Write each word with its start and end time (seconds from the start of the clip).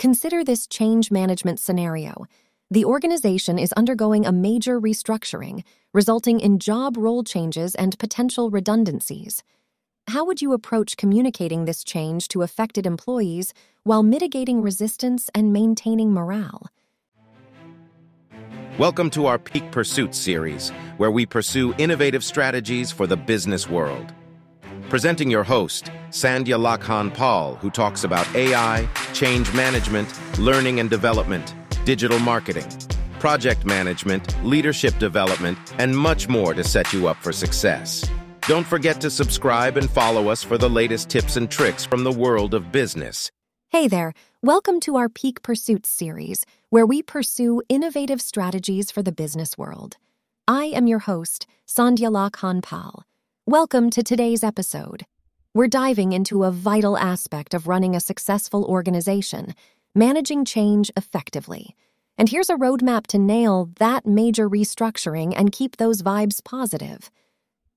Consider 0.00 0.42
this 0.42 0.66
change 0.66 1.10
management 1.10 1.60
scenario. 1.60 2.24
The 2.70 2.86
organization 2.86 3.58
is 3.58 3.74
undergoing 3.74 4.24
a 4.24 4.32
major 4.32 4.80
restructuring, 4.80 5.62
resulting 5.92 6.40
in 6.40 6.58
job 6.58 6.96
role 6.96 7.22
changes 7.22 7.74
and 7.74 7.98
potential 7.98 8.48
redundancies. 8.48 9.42
How 10.08 10.24
would 10.24 10.40
you 10.40 10.54
approach 10.54 10.96
communicating 10.96 11.66
this 11.66 11.84
change 11.84 12.28
to 12.28 12.40
affected 12.40 12.86
employees 12.86 13.52
while 13.82 14.02
mitigating 14.02 14.62
resistance 14.62 15.28
and 15.34 15.52
maintaining 15.52 16.14
morale? 16.14 16.68
Welcome 18.78 19.10
to 19.10 19.26
our 19.26 19.38
Peak 19.38 19.70
Pursuit 19.70 20.14
series, 20.14 20.70
where 20.96 21.10
we 21.10 21.26
pursue 21.26 21.74
innovative 21.76 22.24
strategies 22.24 22.90
for 22.90 23.06
the 23.06 23.18
business 23.18 23.68
world. 23.68 24.14
Presenting 24.90 25.30
your 25.30 25.44
host, 25.44 25.84
Sandhya 26.10 26.58
Lakhan 26.58 27.14
Paul, 27.14 27.54
who 27.54 27.70
talks 27.70 28.02
about 28.02 28.26
AI, 28.34 28.88
change 29.12 29.54
management, 29.54 30.08
learning 30.36 30.80
and 30.80 30.90
development, 30.90 31.54
digital 31.84 32.18
marketing, 32.18 32.66
project 33.20 33.64
management, 33.64 34.34
leadership 34.44 34.98
development, 34.98 35.56
and 35.78 35.96
much 35.96 36.28
more 36.28 36.54
to 36.54 36.64
set 36.64 36.92
you 36.92 37.06
up 37.06 37.16
for 37.18 37.30
success. 37.30 38.04
Don't 38.48 38.66
forget 38.66 39.00
to 39.02 39.10
subscribe 39.10 39.76
and 39.76 39.88
follow 39.88 40.26
us 40.26 40.42
for 40.42 40.58
the 40.58 40.68
latest 40.68 41.08
tips 41.08 41.36
and 41.36 41.48
tricks 41.48 41.84
from 41.84 42.02
the 42.02 42.10
world 42.10 42.52
of 42.52 42.72
business. 42.72 43.30
Hey 43.68 43.86
there, 43.86 44.12
welcome 44.42 44.80
to 44.80 44.96
our 44.96 45.08
Peak 45.08 45.42
Pursuits 45.42 45.88
series, 45.88 46.44
where 46.70 46.84
we 46.84 47.00
pursue 47.00 47.62
innovative 47.68 48.20
strategies 48.20 48.90
for 48.90 49.04
the 49.04 49.12
business 49.12 49.56
world. 49.56 49.98
I 50.48 50.64
am 50.64 50.88
your 50.88 50.98
host, 50.98 51.46
Sandhya 51.64 52.10
Lakhan 52.10 52.60
Pal. 52.60 53.04
Welcome 53.50 53.90
to 53.90 54.04
today's 54.04 54.44
episode. 54.44 55.06
We're 55.54 55.66
diving 55.66 56.12
into 56.12 56.44
a 56.44 56.52
vital 56.52 56.96
aspect 56.96 57.52
of 57.52 57.66
running 57.66 57.96
a 57.96 58.00
successful 58.00 58.64
organization, 58.64 59.56
managing 59.92 60.44
change 60.44 60.88
effectively. 60.96 61.74
And 62.16 62.28
here's 62.28 62.48
a 62.48 62.54
roadmap 62.54 63.08
to 63.08 63.18
nail 63.18 63.68
that 63.80 64.06
major 64.06 64.48
restructuring 64.48 65.34
and 65.36 65.50
keep 65.50 65.78
those 65.78 66.00
vibes 66.00 66.44
positive. 66.44 67.10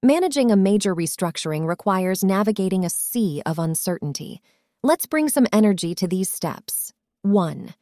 Managing 0.04 0.52
a 0.52 0.56
major 0.56 0.94
restructuring 0.94 1.66
requires 1.66 2.24
navigating 2.24 2.86
a 2.86 2.90
sea 2.92 3.42
of 3.44 3.58
uncertainty. 3.58 4.42
Let's 4.84 5.08
bring 5.08 5.28
some 5.28 5.48
energy 5.52 5.96
to 5.96 6.08
these 6.08 6.30
steps. 6.30 6.94
1. 7.24 7.74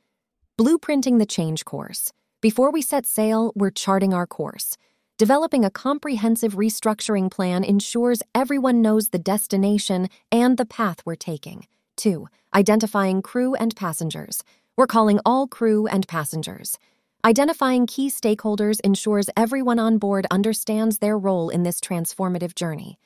Blueprinting 0.58 1.20
the 1.20 1.26
change 1.26 1.66
course. 1.66 2.14
Before 2.40 2.72
we 2.72 2.82
set 2.82 3.06
sail, 3.06 3.52
we're 3.54 3.70
charting 3.70 4.14
our 4.14 4.26
course. 4.26 4.78
Developing 5.22 5.64
a 5.64 5.70
comprehensive 5.70 6.56
restructuring 6.56 7.30
plan 7.30 7.64
ensures 7.64 8.24
everyone 8.34 8.82
knows 8.82 9.10
the 9.10 9.20
destination 9.20 10.08
and 10.32 10.58
the 10.58 10.66
path 10.66 11.04
we're 11.06 11.14
taking. 11.14 11.68
2. 11.98 12.28
Identifying 12.56 13.22
crew 13.22 13.54
and 13.54 13.76
passengers. 13.76 14.44
We're 14.76 14.88
calling 14.88 15.20
all 15.24 15.46
crew 15.46 15.86
and 15.86 16.08
passengers. 16.08 16.80
Identifying 17.24 17.86
key 17.86 18.10
stakeholders 18.10 18.80
ensures 18.80 19.30
everyone 19.38 19.78
on 19.78 20.00
board 20.00 20.26
understands 20.32 20.98
their 20.98 21.20
role 21.20 21.50
in 21.50 21.62
this 21.62 21.80
transformative 21.80 22.56
journey. 22.56 22.98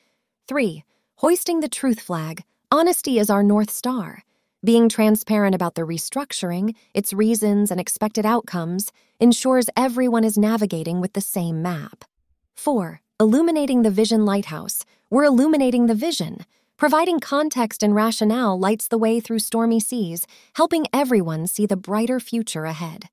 3. 0.48 0.84
Hoisting 1.16 1.60
the 1.60 1.68
truth 1.68 2.00
flag. 2.00 2.44
Honesty 2.72 3.18
is 3.18 3.28
our 3.28 3.42
North 3.42 3.70
Star. 3.70 4.22
Being 4.66 4.88
transparent 4.88 5.54
about 5.54 5.76
the 5.76 5.82
restructuring, 5.82 6.74
its 6.92 7.12
reasons, 7.12 7.70
and 7.70 7.78
expected 7.78 8.26
outcomes 8.26 8.90
ensures 9.20 9.70
everyone 9.76 10.24
is 10.24 10.36
navigating 10.36 11.00
with 11.00 11.12
the 11.12 11.20
same 11.20 11.62
map. 11.62 12.04
4. 12.56 13.00
Illuminating 13.20 13.82
the 13.82 13.92
vision 13.92 14.24
lighthouse. 14.24 14.84
We're 15.08 15.22
illuminating 15.22 15.86
the 15.86 15.94
vision. 15.94 16.44
Providing 16.76 17.20
context 17.20 17.84
and 17.84 17.94
rationale 17.94 18.58
lights 18.58 18.88
the 18.88 18.98
way 18.98 19.20
through 19.20 19.38
stormy 19.38 19.78
seas, 19.78 20.26
helping 20.54 20.86
everyone 20.92 21.46
see 21.46 21.66
the 21.66 21.76
brighter 21.76 22.18
future 22.18 22.64
ahead. 22.64 23.08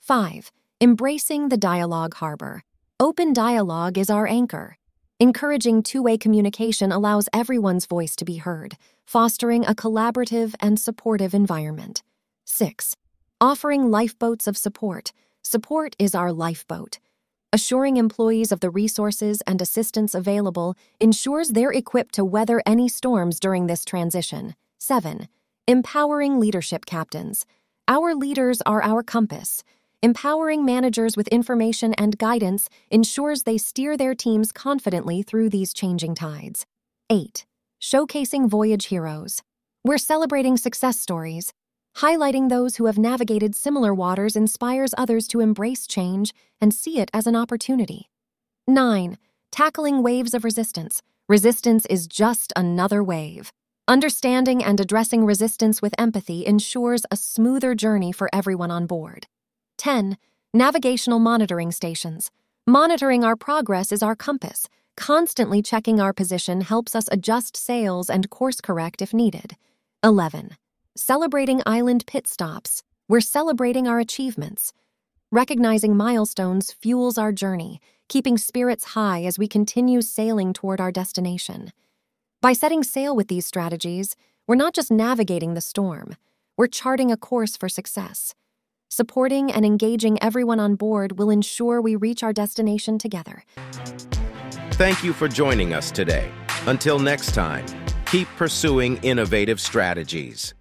5. 0.00 0.52
Embracing 0.82 1.48
the 1.48 1.56
dialogue 1.56 2.16
harbor. 2.16 2.62
Open 3.00 3.32
dialogue 3.32 3.96
is 3.96 4.10
our 4.10 4.26
anchor. 4.26 4.77
Encouraging 5.20 5.82
two 5.82 6.00
way 6.00 6.16
communication 6.16 6.92
allows 6.92 7.28
everyone's 7.32 7.86
voice 7.86 8.14
to 8.14 8.24
be 8.24 8.36
heard, 8.36 8.76
fostering 9.04 9.64
a 9.66 9.74
collaborative 9.74 10.54
and 10.60 10.78
supportive 10.78 11.34
environment. 11.34 12.04
6. 12.44 12.94
Offering 13.40 13.90
lifeboats 13.90 14.46
of 14.46 14.56
support. 14.56 15.12
Support 15.42 15.96
is 15.98 16.14
our 16.14 16.32
lifeboat. 16.32 17.00
Assuring 17.52 17.96
employees 17.96 18.52
of 18.52 18.60
the 18.60 18.70
resources 18.70 19.40
and 19.44 19.60
assistance 19.60 20.14
available 20.14 20.76
ensures 21.00 21.48
they're 21.48 21.72
equipped 21.72 22.14
to 22.14 22.24
weather 22.24 22.62
any 22.64 22.88
storms 22.88 23.40
during 23.40 23.66
this 23.66 23.84
transition. 23.84 24.54
7. 24.78 25.26
Empowering 25.66 26.38
leadership 26.38 26.86
captains. 26.86 27.44
Our 27.88 28.14
leaders 28.14 28.62
are 28.66 28.84
our 28.84 29.02
compass. 29.02 29.64
Empowering 30.00 30.64
managers 30.64 31.16
with 31.16 31.26
information 31.28 31.92
and 31.94 32.16
guidance 32.18 32.68
ensures 32.88 33.42
they 33.42 33.58
steer 33.58 33.96
their 33.96 34.14
teams 34.14 34.52
confidently 34.52 35.22
through 35.22 35.48
these 35.48 35.72
changing 35.72 36.14
tides. 36.14 36.66
8. 37.10 37.44
Showcasing 37.82 38.48
Voyage 38.48 38.86
Heroes. 38.86 39.42
We're 39.82 39.98
celebrating 39.98 40.56
success 40.56 41.00
stories. 41.00 41.52
Highlighting 41.96 42.48
those 42.48 42.76
who 42.76 42.86
have 42.86 42.96
navigated 42.96 43.56
similar 43.56 43.92
waters 43.92 44.36
inspires 44.36 44.94
others 44.96 45.26
to 45.28 45.40
embrace 45.40 45.84
change 45.84 46.32
and 46.60 46.72
see 46.72 47.00
it 47.00 47.10
as 47.12 47.26
an 47.26 47.34
opportunity. 47.34 48.08
9. 48.68 49.18
Tackling 49.50 50.04
waves 50.04 50.32
of 50.32 50.44
resistance. 50.44 51.02
Resistance 51.28 51.86
is 51.86 52.06
just 52.06 52.52
another 52.54 53.02
wave. 53.02 53.50
Understanding 53.88 54.62
and 54.62 54.78
addressing 54.78 55.24
resistance 55.24 55.82
with 55.82 55.94
empathy 55.98 56.46
ensures 56.46 57.02
a 57.10 57.16
smoother 57.16 57.74
journey 57.74 58.12
for 58.12 58.30
everyone 58.32 58.70
on 58.70 58.86
board. 58.86 59.26
10. 59.78 60.18
Navigational 60.52 61.20
monitoring 61.20 61.70
stations. 61.70 62.30
Monitoring 62.66 63.24
our 63.24 63.36
progress 63.36 63.92
is 63.92 64.02
our 64.02 64.16
compass. 64.16 64.68
Constantly 64.96 65.62
checking 65.62 66.00
our 66.00 66.12
position 66.12 66.60
helps 66.62 66.96
us 66.96 67.08
adjust 67.12 67.56
sails 67.56 68.10
and 68.10 68.28
course 68.28 68.60
correct 68.60 69.00
if 69.00 69.14
needed. 69.14 69.56
11. 70.02 70.56
Celebrating 70.96 71.62
island 71.64 72.04
pit 72.06 72.26
stops. 72.26 72.82
We're 73.08 73.20
celebrating 73.20 73.86
our 73.86 74.00
achievements. 74.00 74.72
Recognizing 75.30 75.96
milestones 75.96 76.72
fuels 76.72 77.16
our 77.16 77.30
journey, 77.30 77.80
keeping 78.08 78.36
spirits 78.36 78.84
high 78.84 79.22
as 79.22 79.38
we 79.38 79.46
continue 79.46 80.02
sailing 80.02 80.52
toward 80.52 80.80
our 80.80 80.90
destination. 80.90 81.70
By 82.42 82.52
setting 82.52 82.82
sail 82.82 83.14
with 83.14 83.28
these 83.28 83.46
strategies, 83.46 84.16
we're 84.46 84.56
not 84.56 84.74
just 84.74 84.90
navigating 84.90 85.54
the 85.54 85.60
storm, 85.60 86.16
we're 86.56 86.66
charting 86.66 87.12
a 87.12 87.16
course 87.16 87.56
for 87.56 87.68
success. 87.68 88.34
Supporting 88.90 89.52
and 89.52 89.64
engaging 89.64 90.20
everyone 90.22 90.58
on 90.58 90.74
board 90.74 91.18
will 91.18 91.30
ensure 91.30 91.80
we 91.80 91.94
reach 91.94 92.22
our 92.22 92.32
destination 92.32 92.98
together. 92.98 93.44
Thank 94.72 95.04
you 95.04 95.12
for 95.12 95.28
joining 95.28 95.74
us 95.74 95.90
today. 95.90 96.30
Until 96.66 96.98
next 96.98 97.34
time, 97.34 97.66
keep 98.06 98.28
pursuing 98.36 98.96
innovative 98.98 99.60
strategies. 99.60 100.54